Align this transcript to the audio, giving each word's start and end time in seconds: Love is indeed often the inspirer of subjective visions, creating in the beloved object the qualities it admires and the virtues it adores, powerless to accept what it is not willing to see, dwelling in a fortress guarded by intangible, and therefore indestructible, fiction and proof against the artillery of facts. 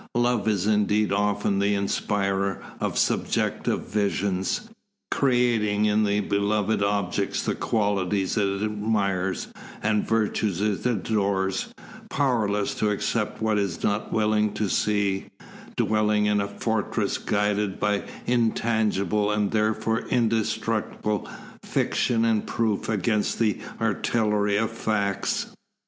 Love 0.15 0.47
is 0.47 0.65
indeed 0.65 1.11
often 1.11 1.59
the 1.59 1.75
inspirer 1.75 2.59
of 2.79 2.97
subjective 2.97 3.81
visions, 3.87 4.67
creating 5.11 5.85
in 5.85 6.03
the 6.05 6.19
beloved 6.21 6.81
object 6.81 7.45
the 7.45 7.53
qualities 7.53 8.35
it 8.35 8.63
admires 8.63 9.49
and 9.83 10.01
the 10.03 10.07
virtues 10.09 10.59
it 10.59 10.83
adores, 10.87 11.71
powerless 12.09 12.73
to 12.73 12.89
accept 12.89 13.43
what 13.43 13.59
it 13.59 13.63
is 13.65 13.83
not 13.83 14.11
willing 14.11 14.51
to 14.51 14.67
see, 14.67 15.25
dwelling 15.75 16.25
in 16.25 16.41
a 16.41 16.47
fortress 16.47 17.19
guarded 17.19 17.79
by 17.79 18.01
intangible, 18.25 19.29
and 19.31 19.51
therefore 19.51 19.99
indestructible, 20.09 21.29
fiction 21.63 22.25
and 22.25 22.47
proof 22.47 22.89
against 22.89 23.37
the 23.37 23.59
artillery 23.79 24.57
of 24.57 24.71
facts. 24.71 25.55